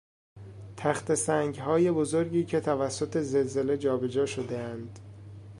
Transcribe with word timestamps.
تخته 0.77 1.15
سنگهای 1.15 1.91
بزرگی 1.91 2.45
که 2.45 2.59
توسط 2.61 3.17
زلزله 3.17 3.77
جا 3.77 3.97
به 3.97 4.09
جا 4.09 4.25
شدهاند 4.25 4.99